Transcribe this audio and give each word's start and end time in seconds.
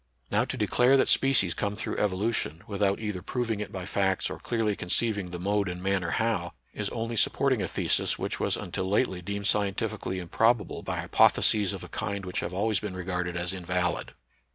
Now 0.31 0.45
to 0.45 0.57
declare 0.57 0.97
that 0.97 1.09
species 1.09 1.53
come 1.53 1.75
through 1.75 1.97
evo 1.97 2.17
lution, 2.19 2.67
without 2.67 2.99
either 2.99 3.21
proving 3.21 3.59
it 3.59 3.71
by 3.71 3.85
facts 3.85 4.31
or 4.31 4.39
clearly 4.39 4.75
conceiving 4.75 5.29
the 5.29 5.37
mode 5.37 5.69
and 5.69 5.79
manner 5.79 6.09
how, 6.09 6.53
is 6.73 6.89
only 6.89 7.15
supporting 7.15 7.61
a 7.61 7.67
thesis 7.67 8.17
which 8.17 8.39
was 8.39 8.57
until 8.57 8.85
lately 8.89 9.21
deemed 9.21 9.45
scientifically 9.45 10.17
improbable 10.17 10.81
by 10.81 11.01
hypotheses 11.01 11.71
of 11.71 11.83
a 11.83 11.87
kind 11.87 12.25
which 12.25 12.39
have 12.39 12.51
always 12.51 12.79
been 12.79 12.95
regarded 12.95 13.37
as 13.37 13.53
invalid. 13.53 14.13